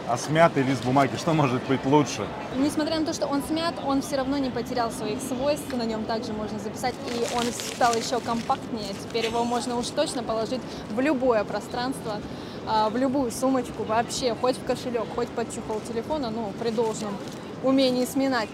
А 0.07 0.19
смятый 0.19 0.63
лист 0.63 0.85
бумаги, 0.85 1.17
что 1.17 1.33
может 1.33 1.63
быть 1.63 1.83
лучше? 1.87 2.27
Несмотря 2.55 3.01
на 3.01 3.07
то, 3.07 3.15
что 3.15 3.27
он 3.29 3.43
смят, 3.43 3.73
он 3.83 4.03
все 4.03 4.17
равно 4.17 4.37
не 4.37 4.51
потерял 4.51 4.91
своих 4.91 5.23
свойств, 5.23 5.73
на 5.73 5.85
нем 5.85 6.05
также 6.05 6.35
можно 6.35 6.59
записать, 6.59 6.95
и 7.09 7.35
он 7.35 7.45
стал 7.45 7.95
еще 7.95 8.21
компактнее. 8.21 8.93
Теперь 9.03 9.25
его 9.25 9.43
можно 9.43 9.75
уж 9.75 9.87
точно 9.87 10.23
положить 10.23 10.61
в 10.91 11.01
любое 11.01 11.43
пространство, 11.45 12.21
а, 12.67 12.91
в 12.91 12.97
любую 12.99 13.31
сумочку, 13.31 13.85
вообще, 13.85 14.37
хоть 14.39 14.59
в 14.59 14.65
кошелек, 14.67 15.07
хоть 15.15 15.29
под 15.29 15.51
чехол 15.55 15.81
телефона, 15.89 16.29
ну, 16.29 16.53
при 16.61 16.69
должном 16.69 17.17
умении 17.65 18.05
сминать. 18.05 18.51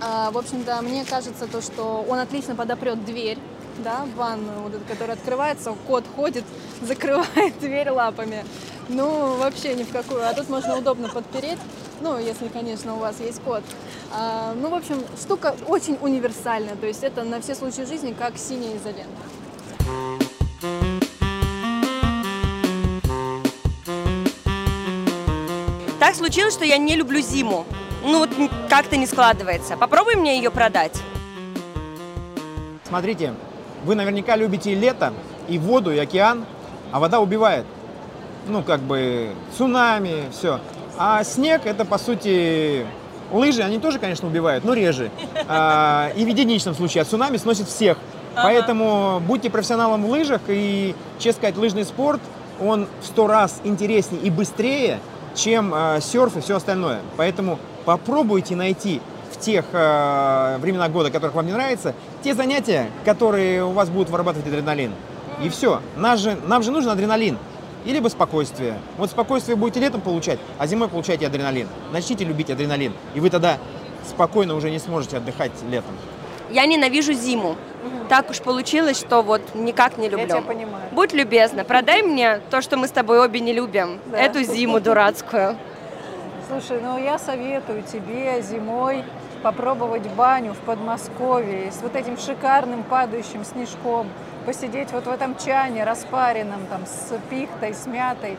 А, 0.00 0.30
В 0.30 0.38
общем-то, 0.38 0.80
мне 0.82 1.04
кажется, 1.04 1.48
то, 1.48 1.60
что 1.60 2.06
он 2.08 2.20
отлично 2.20 2.54
подопрет 2.54 3.04
дверь, 3.04 3.38
да, 3.82 4.04
в 4.04 4.16
ванную, 4.16 4.60
вот 4.60 4.74
эту, 4.74 4.84
которая 4.84 5.16
открывается, 5.16 5.74
кот 5.86 6.04
ходит, 6.16 6.44
закрывает 6.82 7.58
дверь 7.60 7.90
лапами. 7.90 8.44
Ну, 8.88 9.36
вообще 9.36 9.74
ни 9.74 9.84
в 9.84 9.92
какую. 9.92 10.28
А 10.28 10.32
тут 10.32 10.48
можно 10.48 10.76
удобно 10.76 11.08
подпереть, 11.08 11.58
ну, 12.00 12.18
если, 12.18 12.48
конечно, 12.48 12.94
у 12.94 12.98
вас 12.98 13.20
есть 13.20 13.40
кот. 13.42 13.62
А, 14.12 14.54
ну, 14.54 14.70
в 14.70 14.74
общем, 14.74 15.02
штука 15.20 15.54
очень 15.68 15.96
универсальная, 16.00 16.74
то 16.76 16.86
есть 16.86 17.04
это 17.04 17.22
на 17.22 17.40
все 17.40 17.54
случаи 17.54 17.82
жизни 17.82 18.14
как 18.18 18.36
синяя 18.36 18.76
изолента. 18.76 19.20
Так 26.00 26.14
случилось, 26.14 26.54
что 26.54 26.64
я 26.64 26.78
не 26.78 26.96
люблю 26.96 27.20
зиму. 27.20 27.66
Ну 28.02 28.20
вот 28.20 28.30
как-то 28.68 28.96
не 28.96 29.06
складывается. 29.06 29.76
Попробуй 29.76 30.16
мне 30.16 30.36
ее 30.36 30.50
продать. 30.50 30.98
Смотрите, 32.88 33.34
вы 33.84 33.94
наверняка 33.94 34.36
любите 34.36 34.72
и 34.72 34.74
лето, 34.74 35.12
и 35.48 35.58
воду, 35.58 35.92
и 35.92 35.98
океан, 35.98 36.44
а 36.92 37.00
вода 37.00 37.20
убивает. 37.20 37.64
Ну, 38.46 38.62
как 38.62 38.80
бы 38.80 39.30
цунами, 39.56 40.24
все. 40.32 40.60
А 40.98 41.22
снег 41.24 41.62
это, 41.64 41.84
по 41.84 41.98
сути, 41.98 42.86
лыжи, 43.32 43.62
они 43.62 43.78
тоже, 43.78 43.98
конечно, 43.98 44.28
убивают, 44.28 44.64
но 44.64 44.74
реже. 44.74 45.10
А, 45.48 46.10
и 46.16 46.24
в 46.24 46.28
единичном 46.28 46.74
случае, 46.74 47.02
а 47.02 47.04
цунами 47.04 47.36
сносит 47.36 47.68
всех. 47.68 47.98
Поэтому 48.34 49.20
будьте 49.26 49.50
профессионалом 49.50 50.04
в 50.04 50.10
лыжах, 50.10 50.40
и, 50.48 50.94
честно 51.18 51.40
сказать, 51.40 51.56
лыжный 51.56 51.84
спорт, 51.84 52.20
он 52.60 52.86
в 53.02 53.06
сто 53.06 53.26
раз 53.26 53.60
интереснее 53.64 54.22
и 54.22 54.30
быстрее, 54.30 55.00
чем 55.34 55.72
э, 55.74 56.00
серф 56.00 56.36
и 56.36 56.40
все 56.40 56.56
остальное. 56.56 57.00
Поэтому 57.16 57.58
попробуйте 57.84 58.56
найти 58.56 59.00
в 59.32 59.38
тех 59.38 59.64
э, 59.72 60.58
временах 60.58 60.90
года, 60.90 61.10
которых 61.10 61.34
вам 61.34 61.46
не 61.46 61.52
нравится, 61.52 61.94
те 62.22 62.34
занятия, 62.34 62.90
которые 63.04 63.64
у 63.64 63.70
вас 63.70 63.88
будут 63.88 64.10
вырабатывать 64.10 64.46
адреналин. 64.46 64.92
И 65.42 65.48
все. 65.48 65.80
Нас 65.96 66.20
же, 66.20 66.36
нам 66.46 66.62
же 66.62 66.70
нужен 66.70 66.90
адреналин. 66.90 67.38
И 67.84 67.92
либо 67.92 68.08
спокойствие. 68.08 68.74
Вот 68.98 69.10
спокойствие 69.10 69.56
будете 69.56 69.80
летом 69.80 70.02
получать, 70.02 70.38
а 70.58 70.66
зимой 70.66 70.88
получаете 70.88 71.26
адреналин. 71.26 71.66
Начните 71.92 72.24
любить 72.24 72.50
адреналин. 72.50 72.92
И 73.14 73.20
вы 73.20 73.30
тогда 73.30 73.56
спокойно 74.06 74.54
уже 74.54 74.70
не 74.70 74.78
сможете 74.78 75.16
отдыхать 75.16 75.52
летом. 75.70 75.94
Я 76.50 76.66
ненавижу 76.66 77.12
зиму. 77.12 77.56
Так 78.08 78.28
уж 78.30 78.40
получилось, 78.40 78.98
что 78.98 79.22
вот 79.22 79.40
никак 79.54 79.96
не 79.96 80.06
Я 80.06 80.10
люблю. 80.10 80.26
тебя 80.26 80.42
понимаю. 80.42 80.84
Будь 80.92 81.12
любезна, 81.14 81.64
продай 81.64 82.02
мне 82.02 82.40
то, 82.50 82.60
что 82.60 82.76
мы 82.76 82.88
с 82.88 82.90
тобой 82.90 83.20
обе 83.20 83.40
не 83.40 83.52
любим. 83.52 83.98
Да. 84.06 84.18
Эту 84.18 84.42
зиму 84.42 84.80
дурацкую. 84.80 85.56
Слушай, 86.48 86.80
ну 86.82 86.98
я 86.98 87.18
советую 87.18 87.82
тебе 87.84 88.42
зимой 88.42 89.04
попробовать 89.42 90.06
баню 90.14 90.52
в 90.52 90.58
Подмосковье 90.58 91.72
с 91.72 91.82
вот 91.82 91.96
этим 91.96 92.18
шикарным 92.18 92.82
падающим 92.82 93.44
снежком, 93.44 94.08
посидеть 94.46 94.92
вот 94.92 95.06
в 95.06 95.10
этом 95.10 95.36
чане 95.36 95.84
распаренном, 95.84 96.66
там, 96.68 96.86
с 96.86 97.12
пихтой, 97.28 97.74
с 97.74 97.86
мятой. 97.86 98.38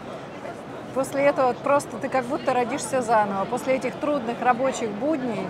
После 0.94 1.24
этого 1.24 1.54
просто 1.54 1.98
ты 1.98 2.10
как 2.10 2.26
будто 2.26 2.54
родишься 2.54 3.02
заново. 3.02 3.46
После 3.46 3.76
этих 3.76 3.96
трудных 3.96 4.42
рабочих 4.42 4.90
будней, 4.90 5.48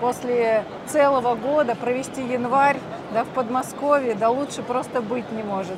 после 0.00 0.64
целого 0.86 1.34
года 1.34 1.74
провести 1.74 2.22
январь 2.22 2.78
да, 3.12 3.24
в 3.24 3.28
Подмосковье, 3.28 4.14
да 4.14 4.30
лучше 4.30 4.62
просто 4.62 5.00
быть 5.00 5.30
не 5.32 5.42
может. 5.42 5.76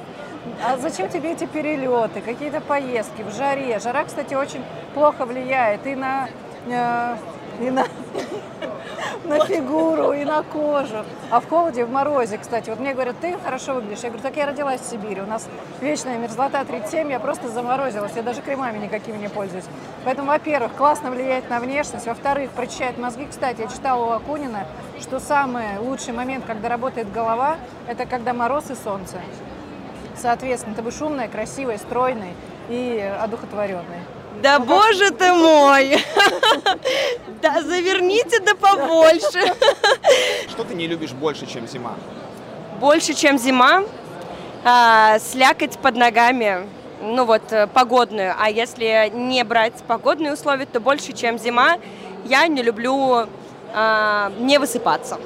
А 0.64 0.76
зачем 0.76 1.08
тебе 1.08 1.32
эти 1.32 1.44
перелеты, 1.44 2.20
какие-то 2.20 2.60
поездки 2.60 3.22
в 3.22 3.34
жаре? 3.34 3.78
Жара, 3.78 4.04
кстати, 4.04 4.34
очень 4.34 4.62
плохо 4.94 5.24
влияет 5.24 5.86
и 5.86 5.94
на, 5.94 6.28
э, 6.68 7.16
и 7.60 7.70
на, 7.70 7.84
на 9.24 9.44
фигуру, 9.44 10.12
и 10.12 10.24
на 10.24 10.42
кожу. 10.42 11.04
А 11.30 11.40
в 11.40 11.48
холоде, 11.48 11.84
в 11.84 11.90
морозе, 11.90 12.38
кстати, 12.38 12.70
вот 12.70 12.80
мне 12.80 12.94
говорят, 12.94 13.16
ты 13.20 13.36
хорошо 13.38 13.74
выглядишь. 13.74 14.02
Я 14.02 14.10
говорю, 14.10 14.22
так 14.22 14.36
я 14.36 14.46
родилась 14.46 14.80
в 14.80 14.90
Сибири, 14.90 15.20
у 15.20 15.26
нас 15.26 15.48
вечная 15.80 16.18
мерзлота 16.18 16.64
37, 16.64 17.10
я 17.10 17.20
просто 17.20 17.48
заморозилась, 17.48 18.12
я 18.16 18.22
даже 18.22 18.42
кремами 18.42 18.78
никакими 18.78 19.16
не 19.16 19.28
пользуюсь. 19.28 19.64
Поэтому, 20.04 20.28
во-первых, 20.28 20.72
классно 20.74 21.10
влияет 21.10 21.50
на 21.50 21.60
внешность, 21.60 22.06
во-вторых, 22.06 22.50
прочищает 22.50 22.98
мозги. 22.98 23.26
Кстати, 23.28 23.62
я 23.62 23.68
читала 23.68 24.04
у 24.06 24.10
Акунина, 24.10 24.66
что 25.00 25.20
самый 25.20 25.78
лучший 25.78 26.14
момент, 26.14 26.44
когда 26.46 26.68
работает 26.68 27.12
голова, 27.12 27.56
это 27.86 28.06
когда 28.06 28.32
мороз 28.32 28.70
и 28.70 28.74
солнце. 28.74 29.16
Соответственно, 30.16 30.74
ты 30.74 30.82
будешь 30.82 31.00
умная, 31.02 31.28
красивая, 31.28 31.78
стройной 31.78 32.34
и 32.68 32.98
одухотворенной. 33.20 34.00
Да 34.42 34.58
боже 34.58 35.10
ты 35.10 35.32
мой! 35.32 35.96
Да 37.42 37.62
заверните 37.62 38.40
да 38.40 38.54
побольше. 38.54 39.30
Что 40.48 40.64
ты 40.64 40.74
не 40.74 40.86
любишь 40.86 41.12
больше, 41.12 41.46
чем 41.46 41.68
зима? 41.68 41.94
Больше, 42.80 43.14
чем 43.14 43.38
зима, 43.38 43.84
а, 44.64 45.18
слякоть 45.18 45.78
под 45.78 45.96
ногами, 45.96 46.66
ну 47.02 47.24
вот, 47.24 47.52
э, 47.52 47.66
погодную. 47.68 48.34
А 48.38 48.50
если 48.50 49.10
не 49.14 49.44
брать 49.44 49.74
погодные 49.86 50.32
условия, 50.32 50.66
то 50.66 50.80
больше, 50.80 51.12
чем 51.12 51.38
зима, 51.38 51.76
я 52.24 52.48
не 52.48 52.62
люблю 52.62 53.26
а, 53.72 54.32
не 54.38 54.58
высыпаться. 54.58 55.18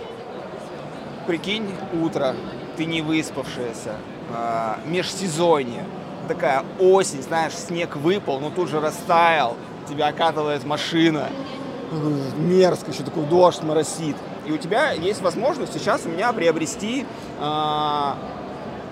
Прикинь, 1.27 1.69
утро, 2.03 2.35
ты 2.77 2.85
не 2.85 3.01
выспавшаяся, 3.01 3.95
а, 4.35 4.79
межсезонье, 4.85 5.85
такая 6.31 6.65
осень, 6.79 7.23
знаешь, 7.23 7.55
снег 7.55 7.97
выпал, 7.97 8.39
но 8.39 8.51
тут 8.51 8.69
же 8.69 8.81
растаял, 8.81 9.57
тебя 9.89 10.07
окатывает 10.07 10.65
машина, 10.65 11.27
мерзко, 12.39 12.93
еще 12.93 13.03
такой 13.03 13.25
дождь 13.25 13.63
моросит. 13.65 14.17
И 14.47 14.53
у 14.53 14.57
тебя 14.57 14.93
есть 14.93 15.23
возможность 15.23 15.73
сейчас 15.73 16.07
у 16.07 16.09
меня 16.09 16.33
приобрести 16.33 17.05
а, 17.41 18.17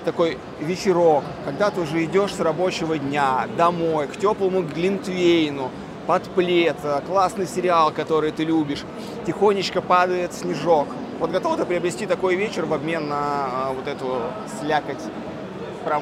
такой 0.05 0.37
вечерок, 0.61 1.23
когда 1.45 1.71
ты 1.71 1.81
уже 1.81 2.05
идешь 2.05 2.35
с 2.35 2.41
рабочего 2.41 2.99
дня 2.99 3.47
домой, 3.57 4.09
к 4.09 4.17
теплому 4.17 4.63
глинтвейну, 4.63 5.71
под 6.09 6.25
плед, 6.31 6.77
а, 6.83 7.03
классный 7.03 7.47
сериал, 7.47 7.93
который 7.93 8.33
ты 8.33 8.43
любишь, 8.43 8.83
тихонечко 9.27 9.81
падает 9.81 10.33
снежок. 10.33 10.89
Вот 11.21 11.31
готова 11.31 11.57
ты 11.57 11.65
приобрести 11.65 12.07
такой 12.07 12.35
вечер 12.35 12.67
в 12.67 12.75
обмен 12.75 13.09
на 13.09 13.17
а, 13.17 13.73
вот 13.73 13.87
эту 13.87 14.23
слякоть? 14.61 15.05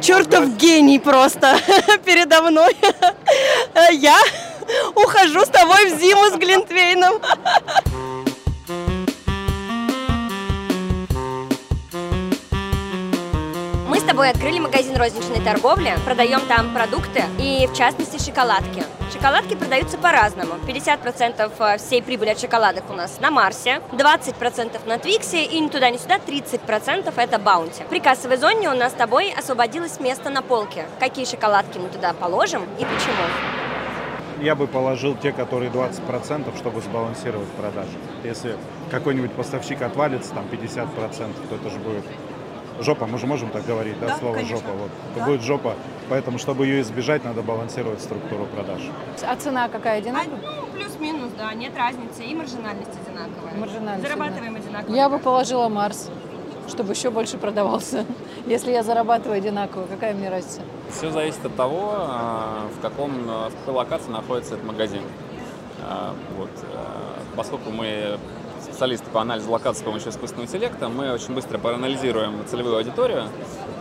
Чертов 0.03 0.57
гений 0.57 0.99
просто 0.99 1.59
передо 2.05 2.43
мной. 2.43 2.77
Я 3.93 4.17
ухожу 4.95 5.41
с 5.41 5.49
тобой 5.49 5.91
в 5.91 6.01
зиму 6.01 6.27
с 6.31 6.39
Глинтвейном. 6.39 7.15
Мы 14.17 14.23
с 14.23 14.29
тобой 14.29 14.31
открыли 14.31 14.59
магазин 14.61 14.97
розничной 14.97 15.45
торговли, 15.45 15.93
продаем 16.07 16.41
там 16.49 16.73
продукты 16.73 17.25
и, 17.39 17.67
в 17.67 17.77
частности, 17.77 18.19
шоколадки. 18.25 18.83
Шоколадки 19.13 19.55
продаются 19.55 19.99
по-разному. 19.99 20.55
50% 20.67 21.77
всей 21.77 22.03
прибыли 22.03 22.31
от 22.31 22.41
шоколадок 22.41 22.85
у 22.89 22.95
нас 22.95 23.21
на 23.21 23.31
Марсе, 23.31 23.83
20% 23.93 24.89
на 24.89 24.99
Твиксе 24.99 25.45
и 25.45 25.61
ни 25.61 25.69
туда, 25.69 25.91
ни 25.91 25.99
сюда 25.99 26.17
30% 26.17 27.13
это 27.15 27.39
Баунти. 27.39 27.83
При 27.91 28.01
кассовой 28.01 28.39
зоне 28.39 28.71
у 28.71 28.75
нас 28.75 28.93
с 28.93 28.95
тобой 28.95 29.35
освободилось 29.39 30.01
место 30.01 30.31
на 30.31 30.41
полке. 30.41 30.87
Какие 30.99 31.27
шоколадки 31.27 31.77
мы 31.77 31.91
туда 31.91 32.15
положим 32.15 32.63
и 32.79 32.87
почему? 32.87 33.27
Я 34.41 34.55
бы 34.55 34.67
положил 34.67 35.15
те, 35.15 35.31
которые 35.33 35.71
20%, 35.71 36.57
чтобы 36.57 36.81
сбалансировать 36.81 37.49
продажи. 37.49 37.99
Если 38.25 38.57
какой-нибудь 38.91 39.33
поставщик 39.33 39.83
отвалится, 39.83 40.33
там 40.33 40.47
50%, 40.51 40.89
то 41.51 41.55
это 41.55 41.69
же 41.69 41.79
будет 41.81 42.05
жопа. 42.81 43.07
Мы 43.07 43.19
же 43.19 43.27
можем 43.27 43.51
так 43.51 43.65
говорить, 43.67 43.99
да, 44.01 44.09
Да, 44.09 44.17
слово 44.17 44.35
конечно. 44.35 44.57
жопа. 44.57 44.71
Вот. 44.73 44.91
Это 45.13 45.21
Да. 45.21 45.27
будет 45.27 45.43
жопа. 45.43 45.75
Поэтому, 46.09 46.39
чтобы 46.39 46.67
ее 46.67 46.81
избежать, 46.83 47.25
надо 47.25 47.43
балансировать 47.43 48.01
структуру 48.01 48.47
продаж. 48.47 48.81
А 49.27 49.37
цена 49.37 49.69
какая 49.69 49.99
одинаковая? 49.99 50.39
ну, 50.43 50.67
плюс-минус, 50.79 51.31
да, 51.39 51.53
нет 51.55 51.77
разницы. 51.77 52.23
И 52.25 52.35
маржинальность 52.35 52.91
одинаковая. 53.07 53.55
Маржинальность 53.59 54.09
Зарабатываем 54.09 54.57
одинаково. 54.57 54.95
Я 54.95 55.09
бы 55.09 55.19
положила 55.19 55.69
Марс, 55.69 56.11
чтобы 56.69 56.93
еще 56.93 57.11
больше 57.11 57.39
продавался. 57.39 58.05
Если 58.47 58.71
я 58.73 58.83
зарабатываю 58.83 59.39
одинаково, 59.39 59.87
какая 59.87 60.15
мне 60.15 60.29
разница? 60.31 60.61
Все 60.91 61.11
зависит 61.11 61.45
от 61.45 61.57
того, 61.57 61.93
а, 61.97 62.67
в, 62.77 62.81
каком, 62.81 63.13
а, 63.29 63.51
в 63.51 63.55
какой 63.61 63.75
локации 63.75 64.11
находится 64.11 64.55
этот 64.55 64.67
магазин. 64.67 65.03
А, 65.83 66.15
Вот. 66.37 66.51
а, 66.75 67.17
Поскольку 67.37 67.71
мы 67.71 68.19
специалисты 68.77 69.09
по 69.11 69.23
анализу 69.23 69.51
локации 69.51 69.81
с 69.81 69.85
помощью 69.85 70.11
искусственного 70.11 70.45
интеллекта, 70.47 70.91
мы 70.91 71.11
очень 71.11 71.33
быстро 71.33 71.57
проанализируем 71.57 72.47
целевую 72.47 72.77
аудиторию 72.77 73.25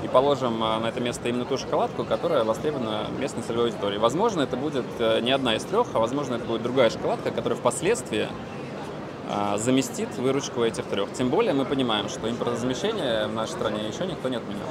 и 0.06 0.08
положим 0.08 0.64
а, 0.64 0.80
на 0.80 0.88
это 0.88 1.02
место 1.02 1.28
именно 1.28 1.44
ту 1.44 1.58
шоколадку, 1.58 2.06
которая 2.06 2.46
востребована 2.46 3.08
местной 3.20 3.44
целевой 3.44 3.72
аудиторией. 3.72 4.00
Возможно, 4.00 4.42
это 4.42 4.56
будет 4.56 4.86
э, 5.00 5.20
не 5.20 5.32
одна 5.32 5.58
из 5.58 5.64
трех, 5.64 5.88
а 5.94 6.00
возможно, 6.00 6.36
это 6.36 6.46
будет 6.46 6.64
другая 6.64 6.90
шоколадка, 6.90 7.32
которая 7.32 7.60
впоследствии 7.60 8.30
а, 9.30 9.58
заместит 9.58 10.16
выручку 10.18 10.64
этих 10.64 10.86
трех. 10.86 11.12
Тем 11.12 11.28
более 11.28 11.54
мы 11.54 11.66
понимаем, 11.66 12.08
что 12.08 12.30
импортозамещение 12.30 13.28
в 13.28 13.34
нашей 13.34 13.52
стране 13.52 13.90
еще 13.90 14.06
никто 14.06 14.30
не 14.30 14.38
отменял. 14.38 14.70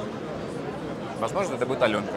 Возможно, 1.19 1.53
это 1.53 1.67
будет 1.67 1.83
Аленка. 1.83 2.09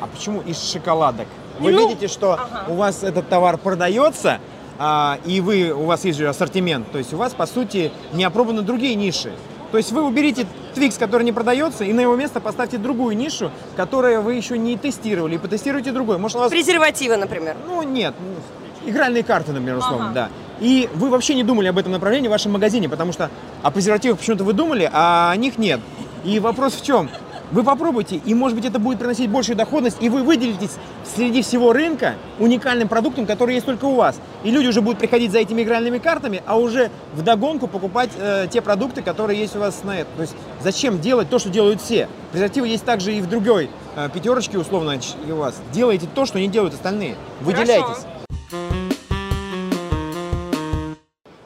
А 0.00 0.06
почему 0.06 0.42
из 0.42 0.62
шоколадок? 0.70 1.28
Вы 1.58 1.72
Ну, 1.72 1.88
видите, 1.88 2.08
что 2.08 2.38
у 2.68 2.74
вас 2.74 3.02
этот 3.02 3.30
товар 3.30 3.56
продается, 3.56 4.38
а, 4.78 5.18
и 5.24 5.40
вы, 5.40 5.70
у 5.72 5.84
вас 5.84 6.04
есть 6.04 6.18
же 6.18 6.28
ассортимент, 6.28 6.90
то 6.90 6.98
есть 6.98 7.12
у 7.12 7.16
вас, 7.16 7.32
по 7.34 7.46
сути, 7.46 7.92
не 8.12 8.24
опробованы 8.24 8.62
другие 8.62 8.94
ниши. 8.94 9.32
То 9.70 9.78
есть 9.78 9.90
вы 9.92 10.02
уберите 10.02 10.46
Твикс, 10.74 10.98
который 10.98 11.24
не 11.24 11.32
продается, 11.32 11.84
и 11.84 11.92
на 11.92 12.00
его 12.00 12.14
место 12.14 12.40
поставьте 12.40 12.78
другую 12.78 13.16
нишу, 13.16 13.50
которую 13.76 14.22
вы 14.22 14.34
еще 14.34 14.56
не 14.56 14.76
тестировали, 14.76 15.34
и 15.34 15.38
потестируйте 15.38 15.90
другой. 15.90 16.18
Может, 16.18 16.36
у 16.36 16.40
вас 16.40 16.50
Презервативы, 16.50 17.16
например. 17.16 17.56
ну, 17.66 17.82
нет. 17.82 18.14
ну, 18.20 18.88
Игральные 18.88 19.24
карты, 19.24 19.52
например, 19.52 19.78
условно, 19.78 20.06
Ага. 20.10 20.14
да. 20.14 20.28
И 20.60 20.88
вы 20.94 21.08
вообще 21.08 21.34
не 21.34 21.42
думали 21.42 21.66
об 21.68 21.78
этом 21.78 21.90
направлении 21.90 22.28
в 22.28 22.30
вашем 22.30 22.52
магазине, 22.52 22.88
потому 22.88 23.12
что 23.12 23.30
о 23.62 23.70
презервативах 23.70 24.18
почему-то 24.18 24.44
вы 24.44 24.52
думали, 24.52 24.88
а 24.92 25.30
о 25.32 25.36
них 25.36 25.58
нет. 25.58 25.80
И 26.24 26.38
вопрос 26.38 26.74
в 26.74 26.84
чем? 26.84 27.10
Вы 27.52 27.62
попробуйте, 27.62 28.16
и, 28.16 28.34
может 28.34 28.56
быть, 28.56 28.64
это 28.64 28.78
будет 28.78 28.98
приносить 28.98 29.30
большую 29.30 29.56
доходность, 29.56 29.98
и 30.00 30.08
вы 30.08 30.22
выделитесь 30.22 30.76
среди 31.14 31.42
всего 31.42 31.72
рынка 31.72 32.14
уникальным 32.38 32.88
продуктом, 32.88 33.26
который 33.26 33.54
есть 33.54 33.66
только 33.66 33.84
у 33.84 33.94
вас. 33.94 34.18
И 34.42 34.50
люди 34.50 34.66
уже 34.68 34.80
будут 34.80 34.98
приходить 34.98 35.30
за 35.30 35.38
этими 35.38 35.62
игральными 35.62 35.98
картами, 35.98 36.42
а 36.46 36.58
уже 36.58 36.90
вдогонку 37.14 37.66
покупать 37.66 38.10
э, 38.16 38.48
те 38.50 38.60
продукты, 38.60 39.02
которые 39.02 39.38
есть 39.38 39.54
у 39.56 39.60
вас 39.60 39.84
на 39.84 39.98
это. 39.98 40.08
То 40.16 40.22
есть 40.22 40.34
зачем 40.62 41.00
делать 41.00 41.28
то, 41.28 41.38
что 41.38 41.50
делают 41.50 41.80
все? 41.80 42.08
Презервативы 42.32 42.68
есть 42.68 42.84
также 42.84 43.14
и 43.14 43.20
в 43.20 43.28
другой 43.28 43.70
э, 43.96 44.08
пятерочке, 44.12 44.58
условно, 44.58 44.98
у 45.30 45.34
вас. 45.36 45.54
Делайте 45.72 46.08
то, 46.12 46.26
что 46.26 46.38
не 46.38 46.48
делают 46.48 46.74
остальные. 46.74 47.16
Выделяйтесь. 47.40 48.04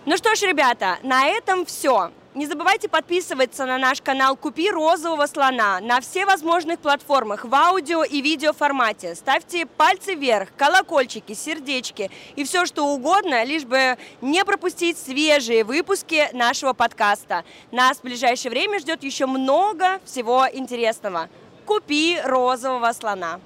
Ну 0.06 0.16
что 0.16 0.34
ж, 0.34 0.42
ребята, 0.42 0.96
на 1.02 1.26
этом 1.26 1.66
все. 1.66 2.10
Не 2.38 2.46
забывайте 2.46 2.88
подписываться 2.88 3.66
на 3.66 3.78
наш 3.78 4.00
канал 4.00 4.36
«Купи 4.36 4.70
розового 4.70 5.26
слона» 5.26 5.80
на 5.80 6.00
все 6.00 6.24
возможных 6.24 6.78
платформах 6.78 7.44
в 7.44 7.52
аудио 7.52 8.04
и 8.04 8.20
видео 8.20 8.52
формате. 8.52 9.16
Ставьте 9.16 9.66
пальцы 9.66 10.14
вверх, 10.14 10.50
колокольчики, 10.56 11.32
сердечки 11.32 12.12
и 12.36 12.44
все 12.44 12.64
что 12.64 12.84
угодно, 12.86 13.42
лишь 13.42 13.64
бы 13.64 13.98
не 14.20 14.44
пропустить 14.44 14.96
свежие 14.98 15.64
выпуски 15.64 16.28
нашего 16.32 16.74
подкаста. 16.74 17.44
Нас 17.72 17.98
в 17.98 18.02
ближайшее 18.02 18.50
время 18.50 18.78
ждет 18.78 19.02
еще 19.02 19.26
много 19.26 20.00
всего 20.04 20.46
интересного. 20.52 21.28
«Купи 21.66 22.20
розового 22.22 22.92
слона». 22.92 23.40